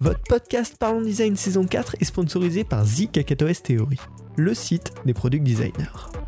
Votre 0.00 0.20
podcast 0.28 0.76
Parlons 0.78 1.00
Design 1.00 1.34
saison 1.36 1.66
4 1.66 1.96
est 2.00 2.04
sponsorisé 2.04 2.62
par 2.62 2.84
The 2.84 3.10
Theory, 3.62 3.96
le 4.36 4.54
site 4.54 4.92
des 5.04 5.14
product 5.14 5.42
designers. 5.42 6.19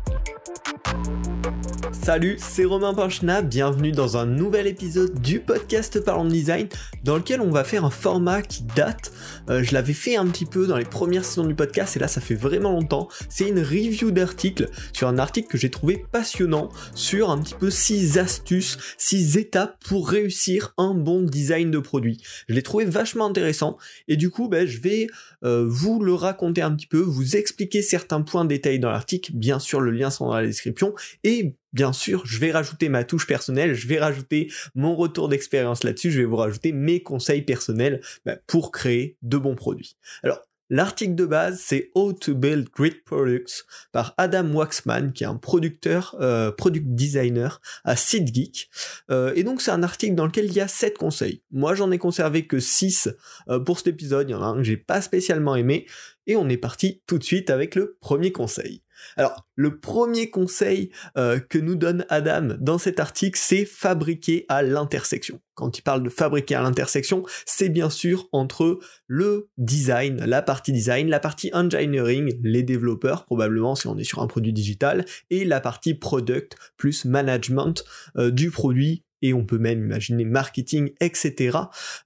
Salut, 2.03 2.35
c'est 2.37 2.65
Romain 2.65 2.93
Panchna, 2.93 3.41
bienvenue 3.41 3.93
dans 3.93 4.17
un 4.17 4.25
nouvel 4.25 4.67
épisode 4.67 5.21
du 5.21 5.39
podcast 5.39 6.03
Parlons 6.03 6.25
Design 6.25 6.67
dans 7.05 7.15
lequel 7.15 7.39
on 7.39 7.49
va 7.49 7.63
faire 7.63 7.85
un 7.85 7.89
format 7.89 8.41
qui 8.41 8.63
date. 8.75 9.13
Euh, 9.49 9.63
je 9.63 9.73
l'avais 9.73 9.93
fait 9.93 10.17
un 10.17 10.27
petit 10.27 10.45
peu 10.45 10.67
dans 10.67 10.75
les 10.75 10.83
premières 10.83 11.23
saisons 11.23 11.45
du 11.45 11.55
podcast 11.55 11.95
et 11.95 12.01
là 12.01 12.09
ça 12.09 12.19
fait 12.19 12.35
vraiment 12.35 12.73
longtemps. 12.73 13.07
C'est 13.29 13.47
une 13.47 13.59
review 13.59 14.11
d'article 14.11 14.69
sur 14.91 15.07
un 15.07 15.17
article 15.17 15.47
que 15.47 15.57
j'ai 15.57 15.71
trouvé 15.71 16.03
passionnant 16.11 16.67
sur 16.93 17.31
un 17.31 17.41
petit 17.41 17.55
peu 17.55 17.69
6 17.69 18.17
astuces, 18.17 18.77
6 18.97 19.37
étapes 19.37 19.81
pour 19.85 20.09
réussir 20.09 20.73
un 20.77 20.93
bon 20.93 21.21
design 21.21 21.71
de 21.71 21.79
produit. 21.79 22.21
Je 22.49 22.53
l'ai 22.53 22.63
trouvé 22.63 22.83
vachement 22.83 23.27
intéressant 23.27 23.77
et 24.09 24.17
du 24.17 24.29
coup 24.29 24.49
ben, 24.49 24.67
je 24.67 24.81
vais 24.81 25.07
euh, 25.45 25.65
vous 25.69 26.03
le 26.03 26.13
raconter 26.13 26.63
un 26.63 26.75
petit 26.75 26.87
peu, 26.87 26.99
vous 26.99 27.37
expliquer 27.37 27.81
certains 27.81 28.23
points 28.23 28.43
détaillés 28.43 28.79
dans 28.79 28.91
l'article, 28.91 29.31
bien 29.35 29.59
sûr 29.59 29.79
le 29.79 29.91
lien 29.91 30.09
sont 30.09 30.27
dans 30.27 30.35
la 30.35 30.45
description 30.45 30.93
et 31.23 31.55
Bien 31.73 31.91
sûr, 31.91 32.25
je 32.25 32.39
vais 32.39 32.51
rajouter 32.51 32.87
ma 32.87 33.03
touche 33.03 33.27
personnelle, 33.27 33.73
je 33.73 33.87
vais 33.87 33.99
rajouter 33.99 34.51
mon 34.75 34.95
retour 34.95 35.27
d'expérience 35.27 35.83
là-dessus, 35.83 36.11
je 36.11 36.19
vais 36.19 36.25
vous 36.25 36.35
rajouter 36.35 36.71
mes 36.71 37.01
conseils 37.01 37.41
personnels 37.41 38.01
bah, 38.25 38.37
pour 38.47 38.71
créer 38.71 39.17
de 39.21 39.37
bons 39.37 39.55
produits. 39.55 39.97
Alors, 40.23 40.41
L'article 40.69 41.13
de 41.13 41.25
base, 41.25 41.59
c'est 41.59 41.91
How 41.93 42.13
to 42.13 42.33
Build 42.33 42.69
Great 42.75 43.03
Products 43.03 43.65
par 43.91 44.15
Adam 44.17 44.49
Waxman, 44.53 45.11
qui 45.13 45.23
est 45.23 45.27
un 45.27 45.35
producteur, 45.35 46.15
euh, 46.19 46.51
product 46.51 46.87
designer 46.87 47.61
à 47.83 47.95
SeedGeek. 47.95 48.71
Euh, 49.11 49.33
et 49.35 49.43
donc, 49.43 49.61
c'est 49.61 49.69
un 49.69 49.83
article 49.83 50.15
dans 50.15 50.25
lequel 50.25 50.45
il 50.45 50.53
y 50.53 50.61
a 50.61 50.67
7 50.67 50.97
conseils. 50.97 51.43
Moi, 51.51 51.75
j'en 51.75 51.91
ai 51.91 51.99
conservé 51.99 52.47
que 52.47 52.59
6 52.59 53.09
euh, 53.49 53.59
pour 53.59 53.77
cet 53.77 53.87
épisode. 53.87 54.29
Il 54.29 54.31
y 54.31 54.35
en 54.35 54.41
a 54.41 54.45
un 54.45 54.55
que 54.55 54.63
j'ai 54.63 54.77
pas 54.77 55.01
spécialement 55.01 55.55
aimé. 55.55 55.85
Et 56.25 56.35
on 56.37 56.47
est 56.47 56.57
parti 56.57 57.03
tout 57.05 57.19
de 57.19 57.23
suite 57.23 57.49
avec 57.49 57.75
le 57.75 57.97
premier 57.99 58.31
conseil. 58.31 58.81
Alors, 59.17 59.45
le 59.55 59.79
premier 59.79 60.29
conseil 60.29 60.91
euh, 61.17 61.39
que 61.39 61.57
nous 61.57 61.75
donne 61.75 62.05
Adam 62.09 62.55
dans 62.59 62.77
cet 62.77 62.99
article, 62.99 63.39
c'est 63.41 63.65
fabriquer 63.65 64.45
à 64.49 64.63
l'intersection. 64.63 65.39
Quand 65.55 65.77
il 65.77 65.81
parle 65.83 66.01
de 66.01 66.09
fabriquer 66.09 66.55
à 66.55 66.61
l'intersection, 66.61 67.23
c'est 67.45 67.69
bien 67.69 67.89
sûr 67.89 68.27
entre 68.31 68.79
le 69.07 69.49
design, 69.57 70.17
la 70.25 70.41
partie 70.41 70.71
design, 70.71 71.09
la 71.09 71.19
partie 71.19 71.51
engineering, 71.53 72.39
les 72.41 72.63
développeurs 72.63 73.25
probablement 73.25 73.75
si 73.75 73.87
on 73.87 73.97
est 73.97 74.03
sur 74.03 74.21
un 74.21 74.27
produit 74.27 74.53
digital, 74.53 75.05
et 75.29 75.45
la 75.45 75.59
partie 75.59 75.93
product 75.93 76.55
plus 76.77 77.05
management 77.05 77.83
euh, 78.17 78.31
du 78.31 78.49
produit 78.49 79.03
et 79.23 79.33
on 79.33 79.45
peut 79.45 79.57
même 79.57 79.85
imaginer 79.85 80.25
marketing, 80.25 80.91
etc. 80.99 81.57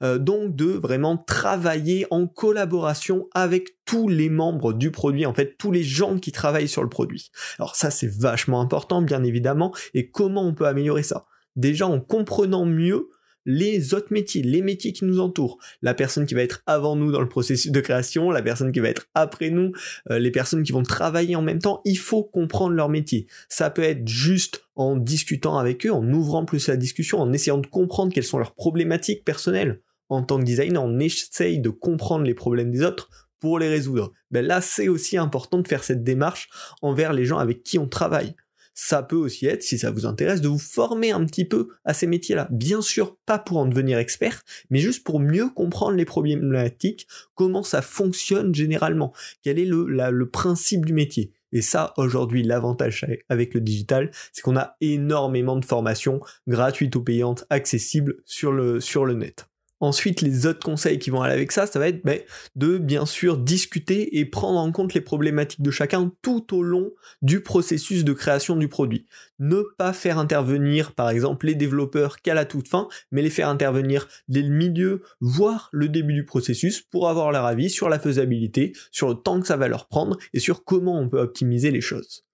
Euh, 0.01 0.17
donc 0.17 0.55
de 0.55 0.67
vraiment 0.67 1.17
travailler 1.17 2.05
en 2.11 2.27
collaboration 2.27 3.27
avec 3.33 3.75
tous 3.83 4.07
les 4.07 4.29
membres 4.29 4.71
du 4.71 4.91
produit, 4.91 5.25
en 5.25 5.33
fait 5.33 5.57
tous 5.57 5.71
les 5.71 5.83
gens 5.83 6.17
qui 6.17 6.31
travaillent 6.31 6.67
sur 6.69 6.83
le 6.83 6.89
produit. 6.89 7.31
Alors 7.59 7.75
ça 7.75 7.89
c'est 7.89 8.09
vachement 8.09 8.61
important 8.61 9.01
bien 9.01 9.23
évidemment, 9.23 9.73
et 9.93 10.09
comment 10.09 10.45
on 10.45 10.53
peut 10.53 10.67
améliorer 10.67 11.03
ça? 11.03 11.25
Déjà 11.55 11.87
en 11.87 11.99
comprenant 11.99 12.65
mieux 12.65 13.09
les 13.47 13.93
autres 13.93 14.11
métiers, 14.11 14.43
les 14.43 14.61
métiers 14.61 14.91
qui 14.91 15.05
nous 15.05 15.21
entourent, 15.21 15.57
la 15.81 15.93
personne 15.93 16.25
qui 16.25 16.35
va 16.35 16.43
être 16.43 16.61
avant 16.67 16.97
nous 16.97 17.13
dans 17.13 17.21
le 17.21 17.29
processus 17.29 17.71
de 17.71 17.79
création, 17.79 18.29
la 18.29 18.41
personne 18.41 18.73
qui 18.73 18.81
va 18.81 18.89
être 18.89 19.07
après 19.15 19.49
nous, 19.49 19.71
euh, 20.11 20.19
les 20.19 20.31
personnes 20.31 20.63
qui 20.63 20.73
vont 20.73 20.83
travailler 20.83 21.37
en 21.37 21.41
même 21.41 21.59
temps, 21.59 21.81
il 21.85 21.97
faut 21.97 22.23
comprendre 22.23 22.75
leur 22.75 22.89
métier. 22.89 23.25
Ça 23.47 23.69
peut 23.69 23.83
être 23.83 24.05
juste 24.05 24.65
en 24.75 24.97
discutant 24.97 25.57
avec 25.57 25.85
eux, 25.85 25.91
en 25.91 26.05
ouvrant 26.11 26.43
plus 26.43 26.67
la 26.67 26.75
discussion, 26.75 27.19
en 27.19 27.31
essayant 27.31 27.57
de 27.57 27.67
comprendre 27.67 28.13
quelles 28.13 28.25
sont 28.25 28.37
leurs 28.37 28.53
problématiques 28.53 29.23
personnelles. 29.23 29.81
En 30.09 30.23
tant 30.23 30.39
que 30.39 30.43
designer, 30.43 30.83
on 30.83 30.99
essaye 30.99 31.59
de 31.59 31.69
comprendre 31.69 32.25
les 32.25 32.33
problèmes 32.33 32.71
des 32.71 32.83
autres 32.83 33.09
pour 33.39 33.59
les 33.59 33.69
résoudre. 33.69 34.11
Ben 34.29 34.45
là, 34.45 34.59
c'est 34.59 34.89
aussi 34.89 35.17
important 35.17 35.59
de 35.59 35.67
faire 35.67 35.85
cette 35.85 36.03
démarche 36.03 36.49
envers 36.81 37.13
les 37.13 37.23
gens 37.23 37.37
avec 37.37 37.63
qui 37.63 37.79
on 37.79 37.87
travaille 37.87 38.35
ça 38.79 39.01
peut 39.01 39.15
aussi 39.15 39.47
être, 39.47 39.63
si 39.63 39.79
ça 39.79 39.89
vous 39.89 40.05
intéresse, 40.05 40.39
de 40.39 40.47
vous 40.47 40.59
former 40.59 41.09
un 41.09 41.25
petit 41.25 41.45
peu 41.45 41.69
à 41.83 41.95
ces 41.95 42.05
métiers-là. 42.05 42.47
Bien 42.51 42.79
sûr, 42.83 43.17
pas 43.25 43.39
pour 43.39 43.57
en 43.57 43.65
devenir 43.65 43.97
expert, 43.97 44.43
mais 44.69 44.77
juste 44.77 45.03
pour 45.03 45.19
mieux 45.19 45.49
comprendre 45.49 45.97
les 45.97 46.05
problématiques, 46.05 47.07
comment 47.33 47.63
ça 47.63 47.81
fonctionne 47.81 48.53
généralement, 48.53 49.13
quel 49.41 49.57
est 49.57 49.65
le, 49.65 50.29
principe 50.29 50.85
du 50.85 50.93
métier? 50.93 51.33
Et 51.51 51.63
ça, 51.63 51.93
aujourd'hui, 51.97 52.43
l'avantage 52.43 53.03
avec 53.29 53.55
le 53.55 53.61
digital, 53.61 54.11
c'est 54.31 54.43
qu'on 54.43 54.57
a 54.57 54.75
énormément 54.79 55.55
de 55.55 55.65
formations 55.65 56.19
gratuites 56.47 56.95
ou 56.95 57.03
payantes 57.03 57.45
accessibles 57.49 58.17
sur 58.25 58.51
le, 58.51 58.79
sur 58.79 59.05
le 59.05 59.15
net. 59.15 59.47
Ensuite, 59.79 60.21
les 60.21 60.47
autres 60.47 60.65
conseils 60.65 60.97
qui 60.97 61.11
vont 61.11 61.21
aller 61.21 61.33
avec 61.33 61.51
ça, 61.51 61.67
ça 61.67 61.77
va 61.77 61.87
être 61.87 62.03
ben, 62.03 62.19
de 62.55 62.79
bien 62.79 63.05
sûr 63.05 63.37
discuter 63.37 64.17
et 64.17 64.25
prendre 64.25 64.57
en 64.57 64.71
compte 64.71 64.95
les 64.95 65.01
problématiques 65.01 65.61
de 65.61 65.69
chacun 65.69 66.11
tout 66.23 66.55
au 66.55 66.63
long 66.63 66.91
du 67.21 67.41
processus 67.41 68.03
de 68.03 68.13
création 68.13 68.55
du 68.55 68.69
produit. 68.69 69.05
Ne 69.37 69.61
pas 69.77 69.93
faire 69.93 70.17
intervenir, 70.17 70.93
par 70.93 71.11
exemple, 71.11 71.45
les 71.45 71.53
développeurs 71.53 72.21
qu'à 72.21 72.33
la 72.33 72.45
toute 72.45 72.67
fin, 72.67 72.87
mais 73.11 73.21
les 73.21 73.29
faire 73.29 73.49
intervenir 73.49 74.07
dès 74.27 74.41
le 74.41 74.49
milieu, 74.49 75.03
voire 75.21 75.69
le 75.71 75.89
début 75.89 76.13
du 76.13 76.25
processus, 76.25 76.81
pour 76.81 77.07
avoir 77.07 77.31
leur 77.31 77.45
avis 77.45 77.69
sur 77.69 77.87
la 77.87 77.99
faisabilité, 77.99 78.73
sur 78.91 79.09
le 79.09 79.15
temps 79.15 79.39
que 79.39 79.47
ça 79.47 79.57
va 79.57 79.67
leur 79.67 79.87
prendre 79.87 80.17
et 80.33 80.39
sur 80.39 80.63
comment 80.63 80.99
on 80.99 81.07
peut 81.07 81.19
optimiser 81.19 81.69
les 81.69 81.81
choses. 81.81 82.25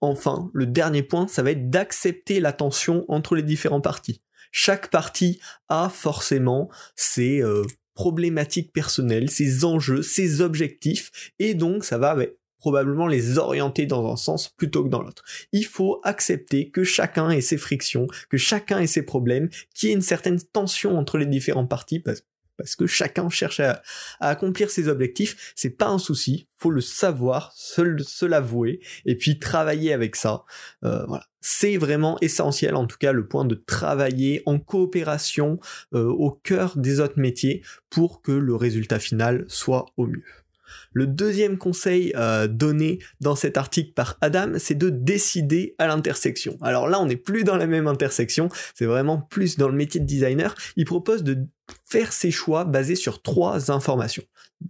Enfin, 0.00 0.50
le 0.54 0.66
dernier 0.66 1.02
point, 1.02 1.26
ça 1.26 1.42
va 1.42 1.50
être 1.50 1.68
d'accepter 1.68 2.40
la 2.40 2.52
tension 2.52 3.04
entre 3.08 3.34
les 3.34 3.42
différentes 3.42 3.84
parties 3.84 4.22
chaque 4.56 4.88
partie 4.90 5.38
a 5.68 5.90
forcément 5.90 6.70
ses 6.94 7.42
euh, 7.42 7.62
problématiques 7.92 8.72
personnelles, 8.72 9.30
ses 9.30 9.66
enjeux, 9.66 10.00
ses 10.00 10.40
objectifs, 10.40 11.30
et 11.38 11.52
donc 11.52 11.84
ça 11.84 11.98
va 11.98 12.16
probablement 12.56 13.06
les 13.06 13.36
orienter 13.36 13.84
dans 13.84 14.10
un 14.10 14.16
sens 14.16 14.48
plutôt 14.48 14.82
que 14.82 14.88
dans 14.88 15.02
l'autre. 15.02 15.24
Il 15.52 15.66
faut 15.66 16.00
accepter 16.04 16.70
que 16.70 16.84
chacun 16.84 17.28
ait 17.28 17.42
ses 17.42 17.58
frictions, 17.58 18.06
que 18.30 18.38
chacun 18.38 18.80
ait 18.80 18.86
ses 18.86 19.02
problèmes, 19.02 19.50
qu'il 19.74 19.90
y 19.90 19.92
ait 19.92 19.94
une 19.94 20.00
certaine 20.00 20.40
tension 20.40 20.96
entre 20.96 21.18
les 21.18 21.26
différentes 21.26 21.68
parties, 21.68 22.02
parce 22.56 22.76
que 22.76 22.86
chacun 22.86 23.28
cherche 23.28 23.60
à, 23.60 23.82
accomplir 24.20 24.70
ses 24.70 24.88
objectifs, 24.88 25.52
c'est 25.54 25.76
pas 25.76 25.88
un 25.88 25.98
souci, 25.98 26.48
faut 26.56 26.70
le 26.70 26.80
savoir, 26.80 27.52
se, 27.54 28.24
l'avouer, 28.24 28.80
et 29.04 29.16
puis 29.16 29.38
travailler 29.38 29.92
avec 29.92 30.16
ça. 30.16 30.44
Euh, 30.84 31.04
voilà. 31.06 31.24
C'est 31.40 31.76
vraiment 31.76 32.18
essentiel, 32.22 32.74
en 32.74 32.86
tout 32.86 32.98
cas, 32.98 33.12
le 33.12 33.28
point 33.28 33.44
de 33.44 33.54
travailler 33.54 34.42
en 34.46 34.58
coopération 34.58 35.60
euh, 35.94 36.08
au 36.08 36.32
cœur 36.32 36.76
des 36.76 36.98
autres 36.98 37.20
métiers 37.20 37.62
pour 37.88 38.20
que 38.20 38.32
le 38.32 38.56
résultat 38.56 38.98
final 38.98 39.44
soit 39.48 39.86
au 39.96 40.06
mieux. 40.06 40.45
Le 40.92 41.06
deuxième 41.06 41.58
conseil 41.58 42.12
euh, 42.16 42.46
donné 42.46 42.98
dans 43.20 43.36
cet 43.36 43.56
article 43.56 43.92
par 43.92 44.18
Adam, 44.20 44.52
c'est 44.58 44.76
de 44.76 44.90
décider 44.90 45.74
à 45.78 45.86
l'intersection. 45.86 46.58
Alors 46.62 46.88
là, 46.88 47.00
on 47.00 47.06
n'est 47.06 47.16
plus 47.16 47.44
dans 47.44 47.56
la 47.56 47.66
même 47.66 47.86
intersection, 47.86 48.48
c'est 48.74 48.86
vraiment 48.86 49.18
plus 49.18 49.56
dans 49.56 49.68
le 49.68 49.76
métier 49.76 50.00
de 50.00 50.06
designer. 50.06 50.54
Il 50.76 50.84
propose 50.84 51.22
de 51.22 51.38
faire 51.84 52.12
ses 52.12 52.30
choix 52.30 52.64
basés 52.64 52.96
sur 52.96 53.22
trois 53.22 53.70
informations. 53.70 54.24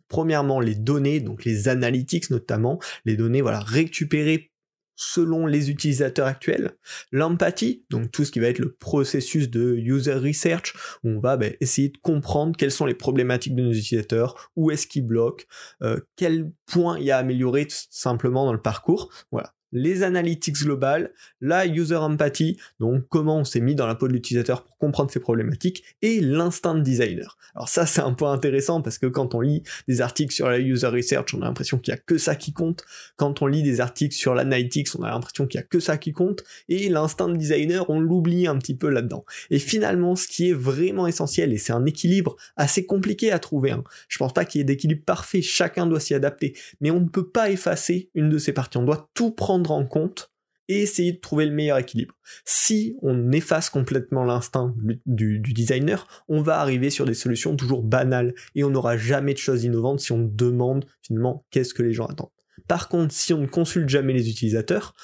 Premièrement, 0.09 0.61
les 0.61 0.75
données, 0.75 1.21
donc 1.21 1.45
les 1.45 1.69
analytics 1.69 2.31
notamment, 2.31 2.81
les 3.05 3.17
données 3.17 3.43
voilà 3.43 3.61
récupérées 3.61 4.51
selon 4.97 5.47
les 5.47 5.71
utilisateurs 5.71 6.27
actuels. 6.27 6.73
L'empathie, 7.13 7.85
donc 7.91 8.11
tout 8.11 8.25
ce 8.25 8.33
qui 8.33 8.41
va 8.41 8.49
être 8.49 8.59
le 8.59 8.73
processus 8.73 9.51
de 9.51 9.77
user 9.77 10.15
research, 10.15 10.75
où 11.05 11.11
on 11.11 11.21
va 11.21 11.37
ben, 11.37 11.55
essayer 11.61 11.91
de 11.91 11.99
comprendre 11.99 12.57
quelles 12.57 12.73
sont 12.73 12.87
les 12.87 12.95
problématiques 12.95 13.55
de 13.55 13.63
nos 13.63 13.73
utilisateurs, 13.73 14.51
où 14.57 14.71
est-ce 14.71 14.87
qu'ils 14.87 15.07
bloquent, 15.07 15.45
euh, 15.83 16.01
quel 16.17 16.51
point 16.67 16.99
il 16.99 17.05
y 17.05 17.11
a 17.11 17.17
à 17.17 17.21
améliorer 17.21 17.67
simplement 17.69 18.45
dans 18.45 18.53
le 18.53 18.63
parcours. 18.63 19.13
Voilà 19.31 19.56
les 19.73 20.03
analytics 20.03 20.57
globales, 20.57 21.13
la 21.41 21.67
user 21.67 21.97
empathy, 21.97 22.59
donc 22.81 23.05
comment 23.09 23.39
on 23.39 23.45
s'est 23.45 23.61
mis 23.61 23.75
dans 23.75 23.87
la 23.87 23.95
peau 23.95 24.09
de 24.09 24.13
l'utilisateur 24.13 24.63
pour 24.63 24.79
comprendre 24.79 25.11
ses 25.11 25.21
problématiques, 25.21 25.85
et 26.03 26.21
l'instinct 26.21 26.77
designer. 26.77 27.37
Alors 27.55 27.69
ça 27.69 27.87
c'est 27.87 28.01
un 28.01 28.13
point 28.13 28.33
intéressant 28.33 28.83
parce 28.83 28.99
que 28.99 29.07
quand 29.07 29.35
on 29.35 29.41
lit 29.41 29.63
des 29.89 30.01
articles 30.01 30.35
sur 30.35 30.49
la 30.49 30.59
user 30.59 30.89
research, 30.89 31.35
on 31.35 31.43
a 31.43 31.47
l'impression 31.47 31.79
qu'il 31.79 31.93
n'y 31.93 31.99
a 31.99 32.03
que 32.03 32.19
ça 32.19 32.37
qui 32.37 32.53
compte. 32.53 32.85
Quand 33.17 33.43
on 33.43 33.47
lit 33.47 33.63
des 33.63 33.81
articles 33.81 34.15
sur 34.15 34.35
l'analytics, 34.35 34.89
on 34.99 35.03
a 35.03 35.11
l'impression 35.11 35.47
qu'il 35.47 35.59
n'y 35.59 35.65
a 35.65 35.67
que 35.67 35.79
ça 35.79 35.97
qui 35.97 36.13
compte. 36.13 36.45
Et 36.69 36.89
l'instinct 36.89 37.29
designer, 37.29 37.89
on 37.91 38.01
l'oublie 38.01 38.47
un 38.47 38.59
petit 38.59 38.77
peu 38.77 38.89
là-dedans. 38.89 39.25
Et 39.51 39.59
finalement, 39.59 40.17
ce 40.17 40.29
qui 40.29 40.51
est 40.51 40.55
vraiment 40.55 41.07
essentiel, 41.07 41.53
et 41.53 41.59
c'est 41.59 41.73
un 41.73 41.87
équilibre 41.87 42.37
assez 42.57 42.85
compliqué 42.87 43.33
à 43.33 43.39
trouver, 43.39 43.71
hein. 43.71 43.85
je 44.09 44.19
pense 44.19 44.33
pas 44.33 44.45
qu'il 44.45 44.61
y 44.61 44.63
ait 44.63 44.65
d'équilibre 44.65 45.05
parfait, 45.05 45.43
chacun 45.43 45.87
doit 45.87 46.01
s'y 46.01 46.15
adapter, 46.15 46.57
mais 46.81 46.91
on 46.91 47.01
ne 47.01 47.09
peut 47.09 47.29
pas 47.29 47.51
effacer 47.51 48.11
une 48.15 48.29
de 48.29 48.39
ces 48.39 48.53
parties, 48.53 48.79
on 48.79 48.85
doit 48.85 49.11
tout 49.15 49.31
prendre 49.31 49.56
en 49.65 49.87
compte 49.87 50.31
et 50.69 50.83
essayer 50.83 51.13
de 51.13 51.21
trouver 51.21 51.47
le 51.47 51.53
meilleur 51.53 51.79
équilibre. 51.79 52.15
Si 52.45 52.97
on 53.03 53.31
efface 53.33 53.71
complètement 53.71 54.25
l'instinct 54.25 54.75
du, 55.07 55.39
designer, 55.39 56.07
on 56.29 56.43
va 56.43 56.59
arriver 56.59 56.91
sur 56.91 57.05
des 57.05 57.15
solutions 57.15 57.57
toujours 57.57 57.83
banales 57.83 58.35
et 58.55 58.65
on 58.65 58.71
n'aura 58.71 58.97
jamais 58.97 59.33
de 59.33 59.39
choses 59.39 59.65
innovantes 59.65 60.01
si 60.01 60.13
on 60.13 60.25
demande 60.25 60.87
finalement 61.03 61.45
qu'est-ce 61.51 61.75
que 61.75 61.83
les 61.83 61.93
gens 61.93 62.07
attendent. 62.07 62.31
Par 62.69 62.89
contre, 62.89 63.15
si 63.15 63.33
on 63.33 63.43
ne 63.43 63.47
consulte 63.47 63.89
jamais 63.89 64.13
les 64.13 64.29
utilisateurs, 64.29 64.95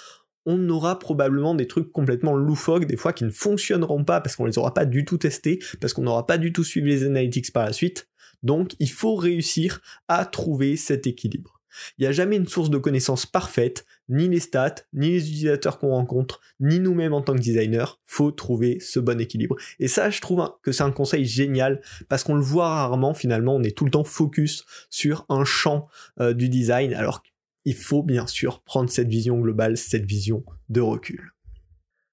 on 0.47 0.69
aura 0.69 0.99
probablement 0.99 1.55
des 1.55 1.69
trucs 1.69 1.93
complètement 1.93 2.35
loufoques, 2.35 2.87
des 2.87 2.97
fois 2.97 3.13
qui 3.13 3.25
ne 3.25 3.31
fonctionneront 3.31 4.05
pas 4.05 4.21
parce 4.21 4.35
qu'on 4.35 4.47
les 4.47 4.59
aura 4.59 4.75
pas 4.75 4.85
du 4.85 5.05
tout 5.05 5.19
testés, 5.19 5.61
parce 5.81 5.93
qu'on 5.93 6.03
n'aura 6.03 6.27
pas 6.27 6.39
du 6.39 6.53
tout 6.53 6.65
suivi 6.65 6.91
les 6.91 7.05
analytics 7.05 7.53
par 7.53 7.65
la 7.65 7.73
suite. 7.73 8.09
Donc 8.43 8.75
il 8.81 8.91
faut 8.91 9.15
réussir 9.15 9.81
à 10.09 10.25
trouver 10.25 10.77
cet 10.77 11.07
équilibre. 11.07 11.62
Il 11.99 12.03
n'y 12.03 12.07
a 12.07 12.13
jamais 12.13 12.37
une 12.37 12.47
source 12.47 12.71
de 12.71 12.79
connaissances 12.79 13.27
parfaite, 13.27 13.85
ni 14.09 14.29
les 14.29 14.41
stats, 14.41 14.75
ni 14.93 15.11
les 15.11 15.29
utilisateurs 15.29 15.79
qu'on 15.79 15.91
rencontre, 15.91 16.41
ni 16.61 16.81
nous-mêmes 16.81 17.13
en 17.13 17.23
tant 17.23 17.35
que 17.35 17.41
designer. 17.41 18.01
Faut 18.05 18.31
trouver 18.31 18.79
ce 18.81 19.01
bon 19.01 19.21
équilibre. 19.21 19.57
Et 19.79 19.89
ça, 19.89 20.11
je 20.11 20.21
trouve 20.21 20.49
que 20.63 20.73
c'est 20.73 20.83
un 20.83 20.93
conseil 20.93 21.25
génial 21.25 21.81
parce 22.09 22.25
qu'on 22.25 22.35
le 22.35 22.43
voit 22.43 22.69
rarement. 22.69 23.15
Finalement, 23.15 23.57
on 23.57 23.63
est 23.63 23.77
tout 23.77 23.85
le 23.85 23.91
temps 23.91 24.05
focus 24.05 24.65
sur 24.91 25.25
un 25.29 25.45
champ 25.45 25.89
euh, 26.21 26.35
du 26.35 26.49
design, 26.49 26.95
alors 26.95 27.23
qu'il 27.23 27.75
faut 27.75 28.03
bien 28.03 28.27
sûr 28.27 28.63
prendre 28.63 28.91
cette 28.91 29.09
vision 29.09 29.39
globale, 29.39 29.77
cette 29.77 30.05
vision 30.05 30.45
de 30.69 30.81
recul. 30.81 31.32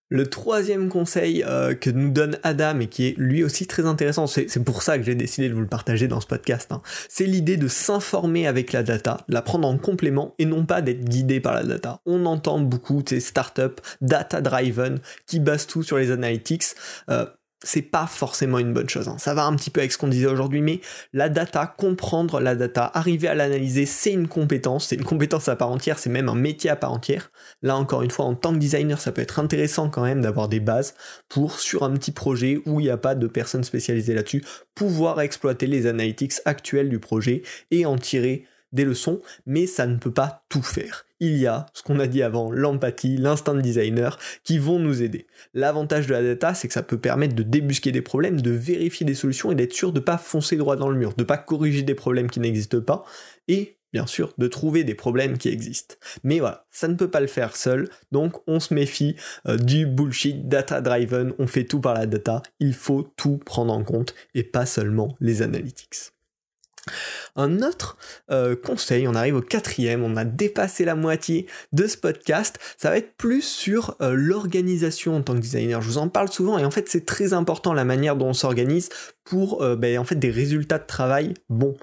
Le 0.10 0.28
troisième 0.28 0.90
conseil 0.90 1.44
euh, 1.48 1.76
que 1.76 1.90
nous 1.92 2.10
donne 2.10 2.38
Adam 2.44 2.80
et 2.80 2.88
qui 2.88 3.08
est 3.08 3.16
lui 3.18 3.44
aussi 3.44 3.68
très 3.68 3.86
intéressant, 3.86 4.26
c'est 4.26 4.64
pour 4.64 4.82
ça 4.82 4.98
que 4.98 5.04
j'ai 5.04 5.16
décidé 5.16 5.50
de 5.50 5.54
vous 5.54 5.62
le 5.62 5.68
partager 5.68 6.08
dans 6.08 6.20
ce 6.20 6.28
podcast, 6.28 6.72
hein, 6.72 6.82
c'est 7.08 7.26
l'idée 7.26 7.58
de 7.58 7.68
s'informer 7.68 8.48
avec 8.48 8.72
la 8.74 8.82
data, 8.82 9.24
de 9.30 9.34
la 9.36 9.44
prendre 9.44 9.68
en 9.68 9.78
complément 9.78 10.34
et 10.40 10.46
non 10.46 10.66
pas 10.66 10.82
d'être 10.82 11.06
guidé 11.06 11.40
par 11.40 11.54
la 11.54 11.64
data. 11.64 12.02
On 12.06 12.26
entend 12.26 12.60
beaucoup 12.60 13.04
ces 13.08 13.20
startups 13.20 13.82
data-driven 14.02 15.00
qui 15.28 15.40
basent 15.40 15.68
tout 15.68 15.84
sur 15.84 15.98
les 15.98 16.12
analytics. 16.12 16.64
Euh, 17.10 17.26
c'est 17.64 17.82
pas 17.82 18.08
forcément 18.08 18.60
une 18.60 18.74
bonne 18.74 18.88
chose. 18.88 19.08
Hein. 19.10 19.18
Ça 19.18 19.34
va 19.34 19.46
un 19.46 19.56
petit 19.56 19.70
peu 19.70 19.82
avec 19.82 19.92
ce 19.92 19.98
qu'on 19.98 20.08
disait 20.08 20.28
aujourd'hui, 20.28 20.62
mais 20.62 20.80
la 21.14 21.30
data, 21.30 21.68
comprendre 21.68 22.40
la 22.40 22.56
data, 22.56 22.90
arriver 22.94 23.28
à 23.28 23.36
l'analyser, 23.36 23.86
c'est 23.86 24.14
une 24.14 24.28
compétence, 24.28 24.88
c'est 24.88 24.96
une 24.96 25.04
compétence 25.04 25.50
à 25.50 25.56
part 25.56 25.70
entière, 25.70 26.00
c'est 26.00 26.10
même 26.10 26.30
un 26.30 26.36
métier 26.36 26.70
à 26.70 26.76
part 26.76 26.94
entière. 26.94 27.32
Là 27.62 27.76
encore 27.76 28.02
une 28.02 28.12
fois, 28.12 28.26
en 28.26 28.36
tant 28.36 28.54
que 28.54 28.60
designer, 28.60 29.00
ça 29.02 29.12
peut 29.12 29.22
être 29.22 29.40
intéressant 29.40 29.90
quand 29.90 30.04
même 30.04 30.22
d'avoir 30.22 30.48
des 30.48 30.60
bases 30.60 30.96
pour, 31.28 31.60
sur 31.60 31.84
un 31.84 31.92
petit 31.94 32.12
projet 32.12 32.62
où 32.66 32.80
il 32.80 32.84
n'y 32.84 32.90
a 32.90 32.98
pas 32.98 33.16
de 33.16 33.28
personnes 33.28 33.64
spécialisées 33.64 34.14
là-dessus, 34.14 34.44
pouvoir 34.74 35.20
exploiter 35.20 35.68
les 35.68 35.86
analytics 35.88 36.34
actuels 36.46 36.90
du 36.90 37.00
projet 37.00 37.44
et 37.72 37.86
en 37.86 37.98
tirer 37.98 38.46
des 38.72 38.86
leçons, 38.86 39.20
mais 39.46 39.68
ça 39.68 39.88
ne 39.88 39.98
peut 39.98 40.14
pas 40.14 40.46
tout 40.50 40.62
faire. 40.62 41.06
Il 41.20 41.38
y 41.38 41.48
a, 41.48 41.66
ce 41.74 41.84
qu'on 41.84 42.00
a 42.00 42.08
dit 42.08 42.24
avant, 42.24 42.52
l'empathie, 42.52 43.18
l'instinct 43.18 43.56
de 43.56 43.62
designer, 43.62 44.18
qui 44.44 44.58
vont 44.58 44.80
nous 44.80 45.02
aider. 45.02 45.28
L'avantage 45.54 46.08
de 46.08 46.14
la 46.14 46.24
data, 46.24 46.54
c'est 46.54 46.68
que 46.68 46.74
ça 46.74 46.84
peut 46.84 47.00
permettre 47.00 47.36
de 47.36 47.44
débusquer 47.44 47.92
des 47.92 48.02
problèmes, 48.02 48.42
de 48.42 48.52
vérifier 48.52 49.06
des 49.06 49.16
solutions 49.16 49.52
et 49.52 49.56
d'être 49.56 49.74
sûr 49.74 49.92
de 49.92 50.00
ne 50.00 50.04
pas 50.04 50.18
foncer 50.18 50.56
droit 50.56 50.76
dans 50.76 50.90
le 50.90 50.98
mur, 50.98 51.14
de 51.14 51.24
ne 51.24 51.28
pas 51.28 51.38
corriger 51.38 51.84
des 51.84 51.96
problèmes 51.96 52.30
qui 52.30 52.40
n'existent 52.40 52.82
pas, 52.82 53.04
et 53.48 53.80
bien 53.94 54.06
sûr, 54.06 54.34
de 54.38 54.48
trouver 54.48 54.84
des 54.84 54.96
problèmes 54.96 55.38
qui 55.38 55.50
existent. 55.50 55.96
Mais 56.24 56.40
voilà, 56.40 56.66
ça 56.72 56.88
ne 56.88 56.96
peut 56.96 57.10
pas 57.10 57.20
le 57.22 57.28
faire 57.28 57.56
seul, 57.56 57.90
donc 58.12 58.38
on 58.48 58.60
se 58.60 58.74
méfie 58.74 59.16
euh, 59.48 59.58
du 59.58 59.86
bullshit 59.86 60.48
data-driven, 60.48 61.34
on 61.40 61.48
fait 61.48 61.66
tout 61.66 61.82
par 61.82 61.94
la 61.94 62.06
data, 62.06 62.42
il 62.60 62.74
faut 62.74 63.12
tout 63.16 63.38
prendre 63.38 63.74
en 63.74 63.84
compte 63.84 64.14
et 64.36 64.44
pas 64.44 64.66
seulement 64.66 65.16
les 65.20 65.42
analytics. 65.42 66.12
Un 67.36 67.62
autre 67.62 67.98
euh, 68.32 68.56
conseil, 68.56 69.08
on 69.08 69.16
arrive 69.16 69.36
au 69.36 69.42
quatrième, 69.42 70.04
on 70.04 70.16
a 70.16 70.26
dépassé 70.26 70.86
la 70.86 70.96
moitié 70.96 71.48
de 71.74 71.88
ce 71.88 71.98
podcast, 71.98 72.60
ça 72.78 72.90
va 72.90 72.98
être 72.98 73.16
plus 73.18 73.42
sur 73.42 73.96
euh, 74.02 74.14
l'organisation 74.14 75.16
en 75.16 75.22
tant 75.22 75.34
que 75.34 75.40
designer. 75.40 75.82
Je 75.82 75.88
vous 75.88 75.98
en 75.98 76.10
parle 76.10 76.30
souvent 76.30 76.58
et 76.58 76.66
en 76.66 76.72
fait 76.72 76.90
c'est 76.90 77.06
très 77.06 77.34
important 77.34 77.74
la 77.74 77.86
manière 77.86 78.16
dont 78.16 78.28
on 78.28 78.34
s'organise 78.34 78.90
pour 79.24 79.62
euh, 79.62 79.76
ben, 79.76 80.04
des 80.12 80.32
résultats 80.32 80.80
de 80.80 80.88
travail 80.88 81.34
bons. 81.50 81.78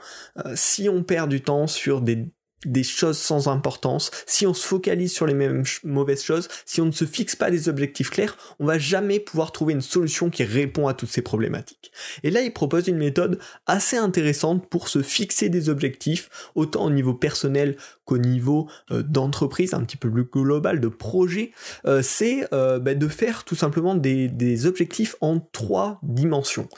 si 0.55 0.89
on 0.89 1.03
perd 1.03 1.31
du 1.31 1.41
temps 1.41 1.67
sur 1.67 2.01
des 2.01 2.29
des 2.67 2.83
choses 2.83 3.19
sans 3.19 3.49
importance, 3.49 4.11
si 4.27 4.47
on 4.47 4.55
se 4.55 4.67
focalise 4.67 5.13
sur 5.13 5.27
les 5.27 5.35
mêmes 5.35 5.65
mauvaises 5.85 6.23
choses, 6.23 6.49
si 6.65 6.81
on 6.81 6.87
ne 6.87 6.93
se 6.93 7.05
fixe 7.05 7.37
pas 7.37 7.51
des 7.51 7.69
objectifs 7.69 8.11
clairs, 8.11 8.37
on 8.59 8.67
va 8.67 8.79
jamais 8.79 9.21
pouvoir 9.21 9.53
trouver 9.53 9.73
une 9.73 9.81
solution 9.81 10.31
qui 10.31 10.45
répond 10.45 10.89
à 10.89 10.95
toutes 10.95 11.11
ces 11.11 11.23
problématiques. 11.23 11.93
Et 12.23 12.31
là, 12.31 12.43
il 12.43 12.53
propose 12.53 12.89
une 12.89 12.99
méthode 12.99 13.39
assez 13.67 13.97
intéressante 13.97 14.69
pour 14.69 14.89
se 14.89 15.03
fixer 15.03 15.49
des 15.49 15.69
objectifs, 15.69 16.29
autant 16.55 16.85
au 16.85 16.91
niveau 16.91 17.15
personnel 17.15 17.77
qu'au 18.05 18.19
niveau 18.19 18.69
euh, 18.91 19.03
d'entreprise, 19.03 19.75
un 19.75 19.83
petit 19.83 19.97
peu 19.97 20.11
plus 20.11 20.25
global, 20.25 20.81
de 20.81 20.89
projet, 20.89 21.51
euh, 21.87 22.01
c'est 22.03 22.47
euh, 22.53 22.79
bah, 22.79 22.95
de 22.95 23.09
faire 23.09 23.45
tout 23.45 23.57
simplement 23.57 23.95
des, 23.95 24.67
objectifs 24.67 25.17
en 25.21 25.41
trois 25.41 25.99
dimensions. 26.03 26.69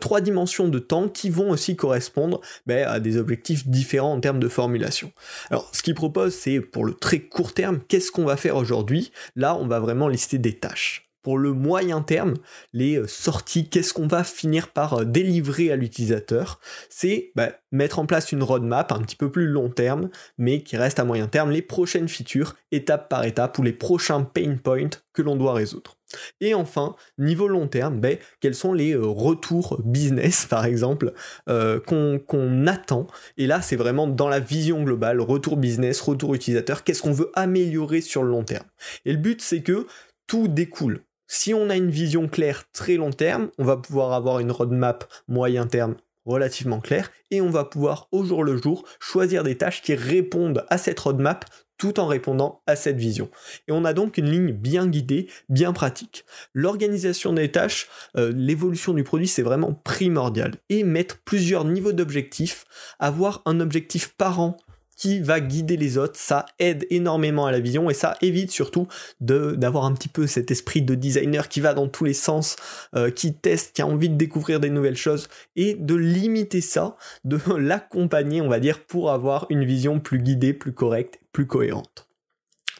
trois 0.00 0.20
dimensions 0.20 0.68
de 0.68 0.78
temps 0.78 1.08
qui 1.08 1.30
vont 1.30 1.50
aussi 1.50 1.76
correspondre 1.76 2.40
bah, 2.66 2.90
à 2.90 3.00
des 3.00 3.16
objectifs 3.16 3.68
différents 3.68 4.14
en 4.14 4.20
termes 4.20 4.40
de 4.40 4.48
formulation. 4.48 5.12
Alors, 5.50 5.70
ce 5.72 5.82
qu'il 5.82 5.94
propose, 5.94 6.34
c'est 6.34 6.60
pour 6.60 6.84
le 6.84 6.94
très 6.94 7.20
court 7.20 7.54
terme, 7.54 7.80
qu'est-ce 7.88 8.10
qu'on 8.10 8.24
va 8.24 8.36
faire 8.36 8.56
aujourd'hui? 8.56 9.12
Là, 9.36 9.56
on 9.56 9.66
va 9.66 9.80
vraiment 9.80 10.08
lister 10.08 10.38
des 10.38 10.58
tâches. 10.58 11.08
Pour 11.22 11.38
le 11.38 11.52
moyen 11.52 12.02
terme, 12.02 12.34
les 12.72 12.96
euh, 12.98 13.06
sorties, 13.06 13.68
qu'est-ce 13.68 13.94
qu'on 13.94 14.08
va 14.08 14.24
finir 14.24 14.72
par 14.72 14.94
euh, 14.94 15.04
délivrer 15.04 15.70
à 15.70 15.76
l'utilisateur, 15.76 16.58
c'est 16.90 17.30
bah, 17.36 17.52
mettre 17.70 18.00
en 18.00 18.06
place 18.06 18.32
une 18.32 18.42
roadmap 18.42 18.90
un 18.90 19.00
petit 19.02 19.14
peu 19.14 19.30
plus 19.30 19.46
long 19.46 19.70
terme, 19.70 20.10
mais 20.36 20.64
qui 20.64 20.76
reste 20.76 20.98
à 20.98 21.04
moyen 21.04 21.28
terme, 21.28 21.52
les 21.52 21.62
prochaines 21.62 22.08
features, 22.08 22.56
étape 22.72 23.08
par 23.08 23.24
étape, 23.24 23.56
ou 23.58 23.62
les 23.62 23.72
prochains 23.72 24.22
pain 24.22 24.56
points 24.56 24.90
que 25.12 25.22
l'on 25.22 25.36
doit 25.36 25.54
résoudre. 25.54 25.96
Et 26.40 26.54
enfin, 26.54 26.96
niveau 27.18 27.48
long 27.48 27.68
terme, 27.68 28.00
bah, 28.00 28.10
quels 28.40 28.54
sont 28.54 28.72
les 28.72 28.94
euh, 28.94 29.06
retours 29.06 29.80
business, 29.84 30.46
par 30.50 30.64
exemple, 30.64 31.12
qu'on 31.46 32.66
attend? 32.66 33.06
Et 33.36 33.46
là, 33.46 33.62
c'est 33.62 33.76
vraiment 33.76 34.06
dans 34.06 34.28
la 34.28 34.40
vision 34.40 34.82
globale, 34.82 35.20
retour 35.20 35.56
business, 35.56 36.00
retour 36.00 36.34
utilisateur, 36.34 36.84
qu'est-ce 36.84 37.02
qu'on 37.02 37.12
veut 37.12 37.30
améliorer 37.34 38.00
sur 38.00 38.22
le 38.22 38.30
long 38.30 38.44
terme? 38.44 38.66
Et 39.04 39.12
le 39.12 39.18
but, 39.18 39.40
c'est 39.40 39.62
que 39.62 39.86
tout 40.26 40.48
découle 40.48 41.02
si 41.32 41.54
on 41.54 41.70
a 41.70 41.76
une 41.76 41.90
vision 41.90 42.28
claire 42.28 42.70
très 42.72 42.96
long 42.96 43.10
terme, 43.10 43.48
on 43.56 43.64
va 43.64 43.78
pouvoir 43.78 44.12
avoir 44.12 44.40
une 44.40 44.52
roadmap 44.52 45.10
moyen 45.28 45.66
terme 45.66 45.96
relativement 46.24 46.80
claire 46.80 47.10
et 47.30 47.40
on 47.40 47.50
va 47.50 47.64
pouvoir 47.64 48.08
au 48.12 48.24
jour 48.24 48.44
le 48.44 48.56
jour 48.56 48.84
choisir 49.00 49.42
des 49.42 49.56
tâches 49.56 49.82
qui 49.82 49.94
répondent 49.94 50.64
à 50.68 50.78
cette 50.78 51.00
roadmap 51.00 51.44
tout 51.82 51.98
en 51.98 52.06
répondant 52.06 52.62
à 52.68 52.76
cette 52.76 52.96
vision. 52.96 53.28
Et 53.66 53.72
on 53.72 53.84
a 53.84 53.92
donc 53.92 54.16
une 54.16 54.30
ligne 54.30 54.52
bien 54.52 54.86
guidée, 54.86 55.28
bien 55.48 55.72
pratique. 55.72 56.24
L'organisation 56.54 57.32
des 57.32 57.50
tâches, 57.50 57.88
euh, 58.16 58.32
l'évolution 58.32 58.92
du 58.92 59.02
produit, 59.02 59.26
c'est 59.26 59.42
vraiment 59.42 59.74
primordial. 59.74 60.54
Et 60.68 60.84
mettre 60.84 61.18
plusieurs 61.24 61.64
niveaux 61.64 61.90
d'objectifs, 61.90 62.66
avoir 63.00 63.42
un 63.46 63.58
objectif 63.58 64.14
par 64.16 64.38
an 64.38 64.56
qui 65.02 65.18
va 65.18 65.40
guider 65.40 65.76
les 65.76 65.98
autres. 65.98 66.14
Ça 66.14 66.46
aide 66.60 66.86
énormément 66.88 67.44
à 67.46 67.50
la 67.50 67.58
vision 67.58 67.90
et 67.90 67.94
ça 67.94 68.16
évite 68.22 68.52
surtout 68.52 68.86
d'avoir 69.18 69.84
un 69.84 69.94
petit 69.94 70.08
peu 70.08 70.28
cet 70.28 70.52
esprit 70.52 70.80
de 70.80 70.94
designer 70.94 71.48
qui 71.48 71.60
va 71.60 71.74
dans 71.74 71.88
tous 71.88 72.04
les 72.04 72.14
sens, 72.14 72.54
euh, 72.94 73.10
qui 73.10 73.34
teste, 73.34 73.74
qui 73.74 73.82
a 73.82 73.86
envie 73.88 74.08
de 74.08 74.14
découvrir 74.14 74.60
des 74.60 74.70
nouvelles 74.70 74.96
choses 74.96 75.28
et 75.56 75.74
de 75.74 75.96
limiter 75.96 76.60
ça, 76.60 76.96
de 77.24 77.36
l'accompagner, 77.58 78.42
on 78.42 78.48
va 78.48 78.60
dire, 78.60 78.84
pour 78.84 79.10
avoir 79.10 79.46
une 79.50 79.64
vision 79.64 79.98
plus 79.98 80.20
guidée, 80.20 80.52
plus 80.52 80.72
correcte, 80.72 81.18
plus 81.32 81.48
cohérente 81.48 82.06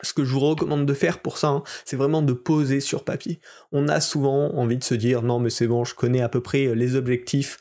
ce 0.04 0.14
que 0.14 0.24
je 0.24 0.32
vous 0.32 0.40
recommande 0.40 0.84
de 0.84 0.94
faire 0.94 1.20
pour 1.20 1.38
ça, 1.38 1.46
hein, 1.46 1.62
c'est 1.84 1.94
vraiment 1.94 2.22
de 2.22 2.32
poser 2.32 2.80
sur 2.80 3.04
papier. 3.04 3.38
On 3.70 3.86
a 3.86 4.00
souvent 4.00 4.52
envie 4.56 4.76
de 4.76 4.82
se 4.82 4.94
dire 4.94 5.22
non 5.22 5.38
mais 5.38 5.48
c'est 5.48 5.68
bon, 5.68 5.84
je 5.84 5.94
connais 5.94 6.20
à 6.20 6.28
peu 6.28 6.40
près 6.40 6.74
les 6.74 6.96
objectifs, 6.96 7.58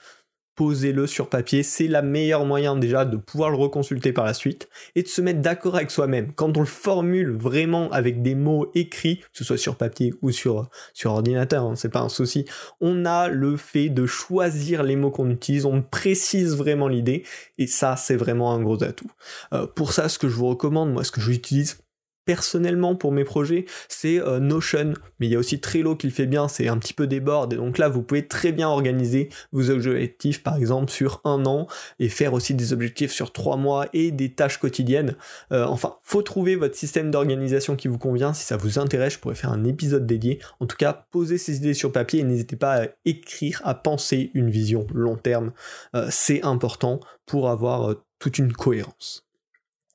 posez-le 0.55 1.07
sur 1.07 1.29
papier, 1.29 1.63
c'est 1.63 1.87
la 1.87 2.01
meilleure 2.01 2.45
moyen 2.45 2.75
déjà 2.75 3.05
de 3.05 3.17
pouvoir 3.17 3.49
le 3.49 3.57
reconsulter 3.57 4.13
par 4.13 4.25
la 4.25 4.33
suite 4.33 4.69
et 4.95 5.03
de 5.03 5.07
se 5.07 5.21
mettre 5.21 5.41
d'accord 5.41 5.75
avec 5.75 5.91
soi-même. 5.91 6.33
Quand 6.33 6.57
on 6.57 6.61
le 6.61 6.65
formule 6.65 7.31
vraiment 7.31 7.89
avec 7.91 8.21
des 8.21 8.35
mots 8.35 8.69
écrits, 8.75 9.19
que 9.19 9.25
ce 9.33 9.43
soit 9.43 9.57
sur 9.57 9.75
papier 9.75 10.13
ou 10.21 10.31
sur, 10.31 10.69
ordinateur, 11.05 11.63
hein, 11.63 11.75
c'est 11.75 11.91
pas 11.91 12.01
un 12.01 12.09
souci, 12.09 12.45
on 12.79 13.05
a 13.05 13.27
le 13.27 13.57
fait 13.57 13.89
de 13.89 14.05
choisir 14.05 14.83
les 14.83 14.95
mots 14.95 15.11
qu'on 15.11 15.29
utilise, 15.29 15.65
on 15.65 15.81
précise 15.81 16.55
vraiment 16.55 16.87
l'idée 16.87 17.23
et 17.57 17.67
ça 17.67 17.95
c'est 17.95 18.15
vraiment 18.15 18.53
un 18.53 18.61
gros 18.61 18.83
atout. 18.83 19.11
Euh, 19.53 19.67
pour 19.67 19.93
ça, 19.93 20.09
ce 20.09 20.19
que 20.19 20.29
je 20.29 20.35
vous 20.35 20.47
recommande, 20.47 20.91
moi 20.91 21.03
ce 21.03 21.11
que 21.11 21.21
j'utilise 21.21 21.79
personnellement 22.25 22.95
pour 22.95 23.11
mes 23.11 23.23
projets, 23.23 23.65
c'est 23.87 24.19
euh, 24.19 24.39
Notion, 24.39 24.93
mais 25.19 25.27
il 25.27 25.31
y 25.31 25.35
a 25.35 25.39
aussi 25.39 25.59
Trello 25.59 25.95
qui 25.95 26.07
le 26.07 26.13
fait 26.13 26.27
bien, 26.27 26.47
c'est 26.47 26.67
un 26.67 26.77
petit 26.77 26.93
peu 26.93 27.07
des 27.07 27.21
et 27.21 27.55
donc 27.55 27.77
là 27.77 27.87
vous 27.87 28.01
pouvez 28.01 28.27
très 28.27 28.51
bien 28.51 28.67
organiser 28.67 29.29
vos 29.51 29.69
objectifs 29.69 30.43
par 30.43 30.55
exemple 30.55 30.91
sur 30.91 31.21
un 31.23 31.45
an, 31.45 31.67
et 31.99 32.09
faire 32.09 32.33
aussi 32.33 32.53
des 32.53 32.73
objectifs 32.73 33.11
sur 33.11 33.31
trois 33.31 33.57
mois 33.57 33.87
et 33.93 34.11
des 34.11 34.33
tâches 34.33 34.57
quotidiennes. 34.57 35.15
Euh, 35.51 35.65
enfin, 35.65 35.97
faut 36.01 36.21
trouver 36.21 36.55
votre 36.55 36.75
système 36.75 37.11
d'organisation 37.11 37.75
qui 37.75 37.87
vous 37.87 37.97
convient, 37.97 38.33
si 38.33 38.43
ça 38.43 38.57
vous 38.57 38.79
intéresse, 38.79 39.13
je 39.13 39.19
pourrais 39.19 39.35
faire 39.35 39.51
un 39.51 39.63
épisode 39.63 40.05
dédié. 40.05 40.39
En 40.59 40.65
tout 40.65 40.77
cas, 40.77 41.05
posez 41.11 41.37
ces 41.37 41.57
idées 41.57 41.73
sur 41.73 41.91
papier 41.91 42.21
et 42.21 42.23
n'hésitez 42.23 42.55
pas 42.55 42.83
à 42.83 42.87
écrire, 43.05 43.61
à 43.63 43.75
penser 43.75 44.31
une 44.33 44.49
vision 44.49 44.87
long 44.93 45.15
terme, 45.15 45.51
euh, 45.95 46.07
c'est 46.09 46.43
important 46.43 46.99
pour 47.25 47.49
avoir 47.49 47.95
toute 48.19 48.37
une 48.37 48.53
cohérence. 48.53 49.30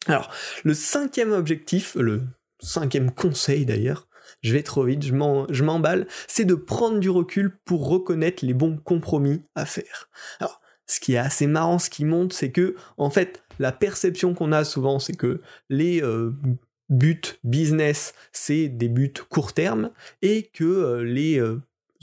Alors, 0.06 0.30
le 0.64 0.74
cinquième 0.74 1.32
objectif, 1.32 1.94
le 1.96 2.22
cinquième 2.60 3.10
conseil 3.10 3.66
d'ailleurs, 3.66 4.08
je 4.42 4.52
vais 4.52 4.62
trop 4.62 4.84
vite, 4.84 5.02
je 5.02 5.62
m'emballe, 5.62 6.06
c'est 6.28 6.44
de 6.44 6.54
prendre 6.54 6.98
du 6.98 7.10
recul 7.10 7.58
pour 7.64 7.88
reconnaître 7.88 8.44
les 8.44 8.54
bons 8.54 8.76
compromis 8.76 9.42
à 9.54 9.64
faire. 9.66 10.08
Alors, 10.40 10.60
ce 10.86 11.00
qui 11.00 11.14
est 11.14 11.18
assez 11.18 11.46
marrant, 11.46 11.78
ce 11.78 11.90
qui 11.90 12.04
monte, 12.04 12.32
c'est 12.32 12.52
que, 12.52 12.76
en 12.96 13.10
fait, 13.10 13.42
la 13.58 13.72
perception 13.72 14.34
qu'on 14.34 14.52
a 14.52 14.64
souvent, 14.64 14.98
c'est 14.98 15.16
que 15.16 15.40
les 15.68 16.02
euh, 16.02 16.32
buts 16.88 17.22
business, 17.42 18.14
c'est 18.32 18.68
des 18.68 18.88
buts 18.88 19.12
court 19.28 19.52
terme, 19.52 19.90
et 20.22 20.50
que 20.52 20.64
euh, 20.64 21.02
les 21.02 21.40
euh, 21.40 21.60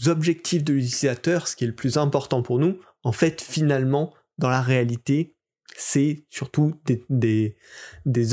objectifs 0.08 0.64
de 0.64 0.74
l'utilisateur, 0.74 1.48
ce 1.48 1.56
qui 1.56 1.64
est 1.64 1.68
le 1.68 1.76
plus 1.76 1.98
important 1.98 2.42
pour 2.42 2.60
nous, 2.60 2.78
en 3.04 3.12
fait, 3.12 3.42
finalement, 3.42 4.14
dans 4.38 4.50
la 4.50 4.62
réalité, 4.62 5.33
c'est 5.78 6.26
surtout 6.30 6.74
des, 7.10 7.56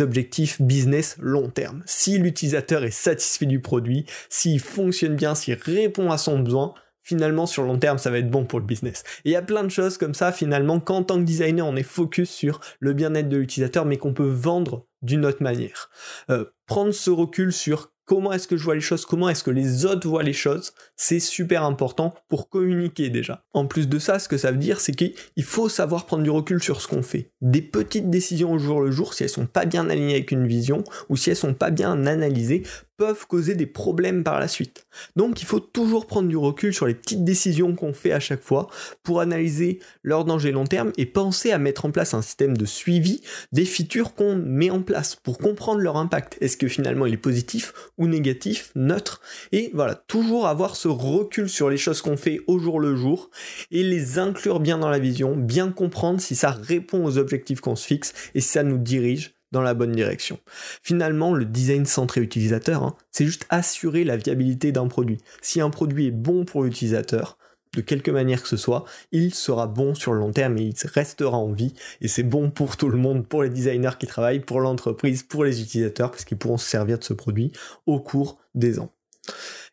objectifs 0.00 0.60
business 0.60 1.16
long 1.20 1.48
terme. 1.48 1.82
Si 1.86 2.18
l'utilisateur 2.18 2.84
est 2.84 2.90
satisfait 2.90 3.46
du 3.46 3.60
produit, 3.60 4.06
s'il 4.28 4.60
fonctionne 4.60 5.16
bien, 5.16 5.34
s'il 5.34 5.54
répond 5.54 6.10
à 6.10 6.18
son 6.18 6.38
besoin, 6.38 6.74
finalement 7.02 7.46
sur 7.46 7.62
long 7.62 7.78
terme 7.78 7.98
ça 7.98 8.10
va 8.10 8.18
être 8.18 8.30
bon 8.30 8.44
pour 8.44 8.60
le 8.60 8.66
business. 8.66 9.02
Et 9.24 9.30
il 9.30 9.32
y 9.32 9.36
a 9.36 9.42
plein 9.42 9.64
de 9.64 9.70
choses 9.70 9.98
comme 9.98 10.14
ça 10.14 10.32
finalement 10.32 10.80
qu'en 10.80 11.02
tant 11.02 11.16
que 11.16 11.24
designer 11.24 11.66
on 11.66 11.76
est 11.76 11.82
focus 11.82 12.30
sur 12.30 12.60
le 12.78 12.92
bien-être 12.92 13.28
de 13.28 13.38
l'utilisateur 13.38 13.84
mais 13.84 13.96
qu'on 13.96 14.12
peut 14.12 14.28
vendre 14.28 14.86
d'une 15.02 15.24
autre 15.24 15.42
manière. 15.42 15.90
Euh, 16.28 16.44
prendre 16.66 16.92
ce 16.92 17.10
recul 17.10 17.52
sur 17.52 17.92
comment 18.10 18.32
est-ce 18.32 18.48
que 18.48 18.56
je 18.56 18.64
vois 18.64 18.74
les 18.74 18.80
choses, 18.80 19.06
comment 19.06 19.28
est-ce 19.28 19.44
que 19.44 19.52
les 19.52 19.86
autres 19.86 20.08
voient 20.08 20.24
les 20.24 20.32
choses, 20.32 20.72
c'est 20.96 21.20
super 21.20 21.62
important 21.62 22.12
pour 22.28 22.48
communiquer 22.48 23.08
déjà. 23.08 23.44
En 23.54 23.66
plus 23.66 23.88
de 23.88 24.00
ça, 24.00 24.18
ce 24.18 24.28
que 24.28 24.36
ça 24.36 24.50
veut 24.50 24.58
dire, 24.58 24.80
c'est 24.80 24.90
qu'il 24.90 25.44
faut 25.44 25.68
savoir 25.68 26.06
prendre 26.06 26.24
du 26.24 26.30
recul 26.30 26.60
sur 26.60 26.80
ce 26.80 26.88
qu'on 26.88 27.04
fait. 27.04 27.30
Des 27.40 27.62
petites 27.62 28.10
décisions 28.10 28.54
au 28.54 28.58
jour 28.58 28.80
le 28.80 28.90
jour, 28.90 29.14
si 29.14 29.22
elles 29.22 29.28
sont 29.28 29.46
pas 29.46 29.64
bien 29.64 29.88
alignées 29.88 30.14
avec 30.14 30.32
une 30.32 30.48
vision, 30.48 30.82
ou 31.08 31.16
si 31.16 31.30
elles 31.30 31.36
sont 31.36 31.54
pas 31.54 31.70
bien 31.70 32.04
analysées, 32.04 32.64
causer 33.28 33.54
des 33.54 33.66
problèmes 33.66 34.24
par 34.24 34.40
la 34.40 34.48
suite. 34.48 34.86
Donc 35.16 35.40
il 35.42 35.46
faut 35.46 35.60
toujours 35.60 36.06
prendre 36.06 36.28
du 36.28 36.36
recul 36.36 36.74
sur 36.74 36.86
les 36.86 36.94
petites 36.94 37.24
décisions 37.24 37.74
qu'on 37.74 37.92
fait 37.92 38.12
à 38.12 38.20
chaque 38.20 38.42
fois 38.42 38.68
pour 39.02 39.20
analyser 39.20 39.80
leurs 40.02 40.24
dangers 40.24 40.52
long 40.52 40.64
terme 40.64 40.92
et 40.96 41.06
penser 41.06 41.50
à 41.52 41.58
mettre 41.58 41.84
en 41.84 41.90
place 41.90 42.14
un 42.14 42.22
système 42.22 42.56
de 42.56 42.64
suivi 42.64 43.22
des 43.52 43.64
features 43.64 44.14
qu'on 44.14 44.36
met 44.36 44.70
en 44.70 44.82
place 44.82 45.16
pour 45.16 45.38
comprendre 45.38 45.80
leur 45.80 45.96
impact. 45.96 46.36
Est-ce 46.40 46.56
que 46.56 46.68
finalement 46.68 47.06
il 47.06 47.14
est 47.14 47.18
positif 47.18 47.72
ou 47.98 48.06
négatif, 48.06 48.72
neutre? 48.74 49.20
Et 49.52 49.70
voilà, 49.74 49.94
toujours 49.94 50.46
avoir 50.46 50.76
ce 50.76 50.88
recul 50.88 51.48
sur 51.48 51.70
les 51.70 51.78
choses 51.78 52.02
qu'on 52.02 52.16
fait 52.16 52.40
au 52.46 52.58
jour 52.58 52.80
le 52.80 52.96
jour 52.96 53.30
et 53.70 53.82
les 53.82 54.18
inclure 54.18 54.60
bien 54.60 54.78
dans 54.78 54.90
la 54.90 54.98
vision, 54.98 55.36
bien 55.36 55.70
comprendre 55.70 56.20
si 56.20 56.34
ça 56.34 56.50
répond 56.50 57.04
aux 57.04 57.18
objectifs 57.18 57.60
qu'on 57.60 57.76
se 57.76 57.86
fixe 57.86 58.12
et 58.34 58.40
si 58.40 58.48
ça 58.48 58.62
nous 58.62 58.78
dirige 58.78 59.39
dans 59.52 59.62
la 59.62 59.74
bonne 59.74 59.92
direction. 59.92 60.38
Finalement, 60.82 61.34
le 61.34 61.44
design 61.44 61.86
centré 61.86 62.20
utilisateur, 62.20 62.82
hein, 62.82 62.96
c'est 63.10 63.26
juste 63.26 63.46
assurer 63.48 64.04
la 64.04 64.16
viabilité 64.16 64.72
d'un 64.72 64.88
produit. 64.88 65.18
Si 65.42 65.60
un 65.60 65.70
produit 65.70 66.06
est 66.06 66.12
bon 66.12 66.44
pour 66.44 66.62
l'utilisateur, 66.62 67.36
de 67.74 67.80
quelque 67.80 68.10
manière 68.10 68.42
que 68.42 68.48
ce 68.48 68.56
soit, 68.56 68.84
il 69.12 69.32
sera 69.34 69.66
bon 69.66 69.94
sur 69.94 70.12
le 70.12 70.18
long 70.18 70.32
terme 70.32 70.58
et 70.58 70.62
il 70.62 70.74
restera 70.92 71.36
en 71.36 71.52
vie. 71.52 71.74
Et 72.00 72.08
c'est 72.08 72.22
bon 72.22 72.50
pour 72.50 72.76
tout 72.76 72.88
le 72.88 72.98
monde, 72.98 73.26
pour 73.26 73.42
les 73.42 73.50
designers 73.50 73.96
qui 73.98 74.06
travaillent, 74.06 74.40
pour 74.40 74.60
l'entreprise, 74.60 75.22
pour 75.22 75.44
les 75.44 75.62
utilisateurs, 75.62 76.10
parce 76.10 76.24
qu'ils 76.24 76.38
pourront 76.38 76.58
se 76.58 76.68
servir 76.68 76.98
de 76.98 77.04
ce 77.04 77.12
produit 77.12 77.52
au 77.86 78.00
cours 78.00 78.38
des 78.54 78.80
ans. 78.80 78.92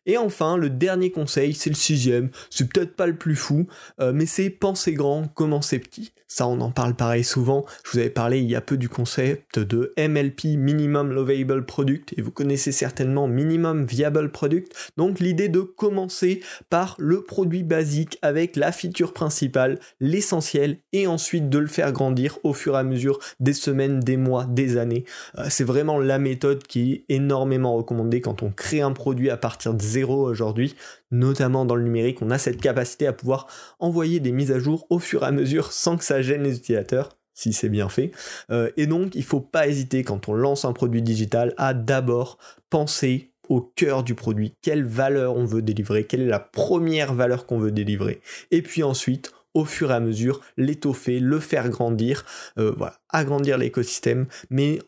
Et 0.08 0.16
enfin, 0.16 0.56
le 0.56 0.70
dernier 0.70 1.10
conseil, 1.10 1.52
c'est 1.52 1.68
le 1.68 1.76
sixième, 1.76 2.30
c'est 2.48 2.66
peut-être 2.66 2.96
pas 2.96 3.06
le 3.06 3.14
plus 3.14 3.36
fou, 3.36 3.66
euh, 4.00 4.12
mais 4.14 4.24
c'est 4.24 4.48
penser 4.48 4.94
grand, 4.94 5.28
commencer 5.34 5.78
petit. 5.78 6.12
Ça, 6.30 6.46
on 6.46 6.60
en 6.60 6.70
parle 6.70 6.94
pareil 6.94 7.24
souvent. 7.24 7.64
Je 7.84 7.92
vous 7.92 7.98
avais 7.98 8.10
parlé 8.10 8.38
il 8.38 8.50
y 8.50 8.54
a 8.54 8.60
peu 8.60 8.76
du 8.76 8.90
concept 8.90 9.58
de 9.58 9.94
MLP, 9.98 10.58
Minimum 10.58 11.10
Lovable 11.10 11.64
Product, 11.64 12.14
et 12.18 12.22
vous 12.22 12.30
connaissez 12.30 12.70
certainement 12.70 13.26
Minimum 13.26 13.86
Viable 13.86 14.30
Product. 14.30 14.70
Donc 14.98 15.20
l'idée 15.20 15.48
de 15.48 15.60
commencer 15.60 16.40
par 16.68 16.96
le 16.98 17.22
produit 17.22 17.62
basique 17.62 18.18
avec 18.20 18.56
la 18.56 18.72
feature 18.72 19.14
principale, 19.14 19.78
l'essentiel, 20.00 20.78
et 20.92 21.06
ensuite 21.06 21.48
de 21.48 21.58
le 21.58 21.66
faire 21.66 21.92
grandir 21.92 22.38
au 22.44 22.52
fur 22.52 22.76
et 22.76 22.78
à 22.78 22.82
mesure 22.82 23.18
des 23.40 23.54
semaines, 23.54 24.00
des 24.00 24.18
mois, 24.18 24.44
des 24.44 24.76
années. 24.76 25.04
Euh, 25.38 25.46
c'est 25.48 25.64
vraiment 25.64 25.98
la 25.98 26.18
méthode 26.18 26.62
qui 26.62 26.92
est 26.92 27.04
énormément 27.14 27.74
recommandée 27.74 28.20
quand 28.20 28.42
on 28.42 28.50
crée 28.50 28.82
un 28.82 28.92
produit 28.92 29.30
à 29.30 29.38
partir 29.38 29.72
de 29.72 29.82
zéro 29.82 29.97
aujourd'hui 30.04 30.74
notamment 31.10 31.64
dans 31.64 31.74
le 31.74 31.82
numérique, 31.82 32.22
on 32.22 32.30
a 32.30 32.38
cette 32.38 32.60
capacité 32.60 33.06
à 33.06 33.12
pouvoir 33.12 33.46
envoyer 33.78 34.20
des 34.20 34.32
mises 34.32 34.52
à 34.52 34.58
jour 34.58 34.86
au 34.90 34.98
fur 34.98 35.22
et 35.22 35.26
à 35.26 35.30
mesure 35.30 35.72
sans 35.72 35.96
que 35.96 36.04
ça 36.04 36.22
gêne 36.22 36.42
les 36.42 36.56
utilisateurs 36.56 37.16
si 37.34 37.52
c'est 37.52 37.68
bien 37.68 37.88
fait. 37.88 38.10
Euh, 38.50 38.68
et 38.76 38.88
donc, 38.88 39.14
il 39.14 39.22
faut 39.22 39.40
pas 39.40 39.68
hésiter 39.68 40.02
quand 40.02 40.28
on 40.28 40.34
lance 40.34 40.64
un 40.64 40.72
produit 40.72 41.02
digital 41.02 41.54
à 41.56 41.72
d'abord 41.72 42.36
penser 42.68 43.30
au 43.48 43.60
cœur 43.60 44.02
du 44.02 44.16
produit, 44.16 44.56
quelle 44.60 44.84
valeur 44.84 45.36
on 45.36 45.44
veut 45.44 45.62
délivrer, 45.62 46.04
quelle 46.04 46.22
est 46.22 46.26
la 46.26 46.40
première 46.40 47.14
valeur 47.14 47.46
qu'on 47.46 47.58
veut 47.58 47.70
délivrer. 47.70 48.20
Et 48.50 48.60
puis 48.60 48.82
ensuite, 48.82 49.32
au 49.54 49.64
fur 49.64 49.92
et 49.92 49.94
à 49.94 50.00
mesure, 50.00 50.40
l'étoffer, 50.56 51.20
le 51.20 51.38
faire 51.38 51.68
grandir, 51.68 52.26
euh, 52.58 52.74
voilà, 52.76 52.98
agrandir 53.08 53.56
l'écosystème, 53.56 54.26
mais 54.50 54.80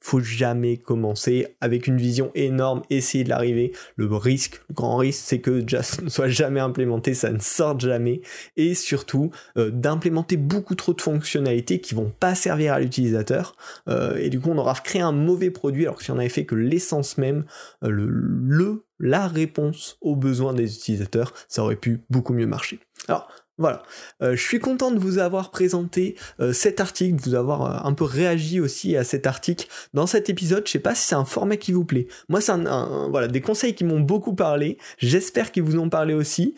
faut 0.00 0.20
jamais 0.20 0.78
commencer 0.78 1.46
avec 1.60 1.86
une 1.86 1.98
vision 1.98 2.30
énorme, 2.34 2.82
essayer 2.90 3.22
de 3.24 3.28
l'arriver. 3.28 3.72
Le 3.96 4.06
risque, 4.16 4.60
le 4.68 4.74
grand 4.74 4.96
risque, 4.96 5.22
c'est 5.24 5.40
que 5.40 5.62
Just 5.66 6.02
ne 6.02 6.08
soit 6.08 6.28
jamais 6.28 6.60
implémenté, 6.60 7.14
ça 7.14 7.30
ne 7.30 7.38
sorte 7.38 7.80
jamais. 7.80 8.22
Et 8.56 8.74
surtout, 8.74 9.30
euh, 9.58 9.70
d'implémenter 9.70 10.36
beaucoup 10.36 10.74
trop 10.74 10.94
de 10.94 11.02
fonctionnalités 11.02 11.80
qui 11.80 11.94
vont 11.94 12.12
pas 12.18 12.34
servir 12.34 12.72
à 12.72 12.80
l'utilisateur. 12.80 13.56
Euh, 13.88 14.16
et 14.16 14.30
du 14.30 14.40
coup, 14.40 14.50
on 14.50 14.58
aura 14.58 14.74
créé 14.74 15.02
un 15.02 15.12
mauvais 15.12 15.50
produit, 15.50 15.84
alors 15.84 15.96
que 15.96 16.04
si 16.04 16.10
on 16.10 16.18
avait 16.18 16.28
fait 16.28 16.46
que 16.46 16.54
l'essence 16.54 17.18
même, 17.18 17.44
euh, 17.84 17.90
le, 17.90 18.06
le, 18.06 18.84
la 18.98 19.28
réponse 19.28 19.98
aux 20.00 20.16
besoins 20.16 20.54
des 20.54 20.74
utilisateurs, 20.74 21.34
ça 21.48 21.62
aurait 21.62 21.76
pu 21.76 22.00
beaucoup 22.10 22.32
mieux 22.32 22.46
marcher. 22.46 22.80
Alors, 23.08 23.28
voilà, 23.60 23.82
euh, 24.22 24.34
je 24.34 24.42
suis 24.42 24.58
content 24.58 24.90
de 24.90 24.98
vous 24.98 25.18
avoir 25.18 25.50
présenté 25.50 26.16
euh, 26.40 26.54
cet 26.54 26.80
article, 26.80 27.16
de 27.16 27.22
vous 27.22 27.34
avoir 27.34 27.62
euh, 27.62 27.88
un 27.88 27.92
peu 27.92 28.04
réagi 28.04 28.58
aussi 28.58 28.96
à 28.96 29.04
cet 29.04 29.26
article 29.26 29.68
dans 29.92 30.06
cet 30.06 30.30
épisode. 30.30 30.66
Je 30.66 30.72
sais 30.72 30.78
pas 30.78 30.94
si 30.94 31.06
c'est 31.06 31.14
un 31.14 31.26
format 31.26 31.58
qui 31.58 31.72
vous 31.72 31.84
plaît. 31.84 32.08
Moi, 32.30 32.40
c'est 32.40 32.52
un, 32.52 33.08
voilà 33.10 33.28
des 33.28 33.42
conseils 33.42 33.74
qui 33.74 33.84
m'ont 33.84 34.00
beaucoup 34.00 34.34
parlé. 34.34 34.78
J'espère 34.96 35.52
qu'ils 35.52 35.62
vous 35.62 35.78
ont 35.78 35.90
parlé 35.90 36.14
aussi. 36.14 36.54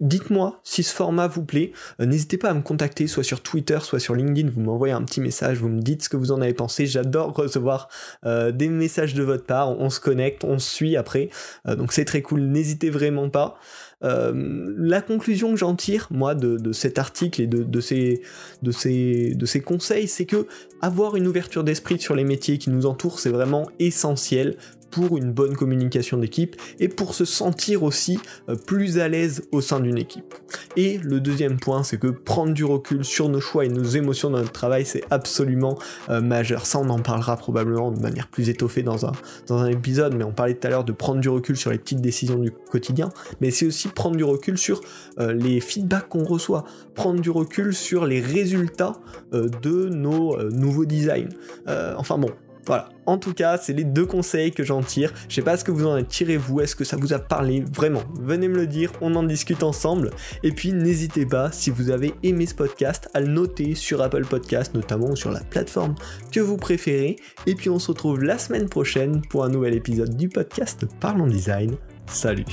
Dites-moi 0.00 0.60
si 0.64 0.82
ce 0.82 0.94
format 0.94 1.28
vous 1.28 1.44
plaît. 1.44 1.72
N'hésitez 1.98 2.36
pas 2.36 2.50
à 2.50 2.54
me 2.54 2.62
contacter, 2.62 3.06
soit 3.06 3.22
sur 3.22 3.42
Twitter, 3.42 3.78
soit 3.80 4.00
sur 4.00 4.14
LinkedIn. 4.14 4.50
Vous 4.50 4.60
m'envoyez 4.60 4.92
un 4.92 5.02
petit 5.02 5.20
message, 5.20 5.58
vous 5.58 5.68
me 5.68 5.80
dites 5.80 6.02
ce 6.02 6.08
que 6.08 6.16
vous 6.16 6.32
en 6.32 6.40
avez 6.40 6.54
pensé. 6.54 6.86
J'adore 6.86 7.32
recevoir 7.32 7.88
des 8.24 8.68
messages 8.68 9.14
de 9.14 9.22
votre 9.22 9.44
part. 9.44 9.70
On 9.78 9.90
se 9.90 10.00
connecte, 10.00 10.44
on 10.44 10.58
se 10.58 10.68
suit 10.68 10.96
après. 10.96 11.30
donc 11.64 11.92
c'est 11.92 12.04
très 12.04 12.22
cool. 12.22 12.42
N'hésitez 12.42 12.90
vraiment 12.90 13.30
pas. 13.30 13.56
Euh, 14.04 14.74
la 14.76 15.00
conclusion 15.00 15.50
que 15.52 15.56
j'en 15.56 15.74
tire, 15.74 16.08
moi, 16.10 16.34
de, 16.34 16.72
cet 16.72 16.98
article 16.98 17.40
et 17.40 17.46
de, 17.46 17.80
ces, 17.80 18.22
de, 18.62 18.70
ces, 18.70 19.34
de 19.34 19.46
ces 19.46 19.60
conseils, 19.60 20.08
c'est 20.08 20.26
que 20.26 20.46
avoir 20.82 21.16
une 21.16 21.26
ouverture 21.26 21.64
d'esprit 21.64 21.98
sur 21.98 22.14
les 22.14 22.24
métiers 22.24 22.58
qui 22.58 22.70
nous 22.70 22.86
entourent, 22.86 23.18
c'est 23.18 23.30
vraiment 23.30 23.68
essentiel 23.78 24.56
pour 24.94 25.18
une 25.18 25.32
bonne 25.32 25.56
communication 25.56 26.18
d'équipe 26.18 26.54
et 26.78 26.86
pour 26.88 27.14
se 27.14 27.24
sentir 27.24 27.82
aussi 27.82 28.20
euh, 28.48 28.54
plus 28.54 28.98
à 28.98 29.08
l'aise 29.08 29.42
au 29.50 29.60
sein 29.60 29.80
d'une 29.80 29.98
équipe. 29.98 30.34
Et 30.76 30.98
le 30.98 31.18
deuxième 31.18 31.58
point, 31.58 31.82
c'est 31.82 31.98
que 31.98 32.06
prendre 32.06 32.54
du 32.54 32.64
recul 32.64 33.04
sur 33.04 33.28
nos 33.28 33.40
choix 33.40 33.64
et 33.64 33.68
nos 33.68 33.82
émotions 33.82 34.30
dans 34.30 34.38
notre 34.38 34.52
travail, 34.52 34.86
c'est 34.86 35.02
absolument 35.10 35.76
euh, 36.10 36.20
majeur. 36.20 36.64
Ça, 36.64 36.78
on 36.78 36.88
en 36.90 37.00
parlera 37.00 37.36
probablement 37.36 37.90
de 37.90 38.00
manière 38.00 38.28
plus 38.28 38.48
étoffée 38.50 38.84
dans 38.84 39.04
un, 39.04 39.12
dans 39.48 39.66
épisode, 39.66 40.14
mais 40.14 40.22
on 40.22 40.32
parlait 40.32 40.54
tout 40.54 40.66
à 40.68 40.70
l'heure 40.70 40.84
de 40.84 40.92
prendre 40.92 41.20
du 41.20 41.28
recul 41.28 41.56
sur 41.56 41.72
les 41.72 41.78
petites 41.78 42.00
décisions 42.00 42.38
du 42.38 42.52
quotidien, 42.52 43.08
mais 43.40 43.50
c'est 43.50 43.66
aussi 43.66 43.88
prendre 43.88 44.14
du 44.14 44.24
recul 44.24 44.56
sur 44.56 44.80
euh, 45.18 45.32
les 45.32 45.58
feedbacks 45.58 46.08
qu'on 46.08 46.24
reçoit, 46.24 46.64
prendre 46.94 47.20
du 47.20 47.30
recul 47.30 47.74
sur 47.74 48.06
les 48.06 48.20
résultats 48.20 48.92
de 49.32 49.88
nos 49.88 50.40
nouveaux 50.50 50.84
designs. 50.84 51.30
enfin 51.66 52.18
bon, 52.18 52.30
voilà. 52.66 52.88
En 53.06 53.18
tout 53.18 53.34
cas, 53.34 53.58
c'est 53.58 53.72
les 53.72 53.84
deux 53.84 54.06
conseils 54.06 54.52
que 54.52 54.64
j'en 54.64 54.82
tire. 54.82 55.12
Je 55.28 55.34
sais 55.34 55.42
pas 55.42 55.56
ce 55.56 55.64
que 55.64 55.70
vous 55.70 55.86
en 55.86 55.92
avez 55.92 56.04
tiré 56.04 56.36
vous, 56.36 56.60
est-ce 56.60 56.74
que 56.74 56.84
ça 56.84 56.96
vous 56.96 57.12
a 57.12 57.18
parlé? 57.18 57.64
Vraiment 57.72 58.02
Venez 58.18 58.48
me 58.48 58.56
le 58.56 58.66
dire, 58.66 58.90
on 59.00 59.14
en 59.14 59.22
discute 59.22 59.62
ensemble. 59.62 60.10
Et 60.42 60.52
puis 60.52 60.72
n'hésitez 60.72 61.26
pas, 61.26 61.52
si 61.52 61.70
vous 61.70 61.90
avez 61.90 62.14
aimé 62.22 62.46
ce 62.46 62.54
podcast, 62.54 63.08
à 63.14 63.20
le 63.20 63.28
noter 63.28 63.74
sur 63.74 64.02
Apple 64.02 64.24
Podcast, 64.24 64.74
notamment 64.74 65.14
sur 65.14 65.30
la 65.30 65.40
plateforme 65.40 65.94
que 66.32 66.40
vous 66.40 66.56
préférez. 66.56 67.16
Et 67.46 67.54
puis 67.54 67.68
on 67.68 67.78
se 67.78 67.88
retrouve 67.88 68.22
la 68.22 68.38
semaine 68.38 68.68
prochaine 68.68 69.20
pour 69.22 69.44
un 69.44 69.48
nouvel 69.48 69.74
épisode 69.74 70.16
du 70.16 70.28
podcast 70.28 70.86
Parlons 71.00 71.26
Design. 71.26 71.76
Salut 72.06 72.44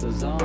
design. 0.00 0.38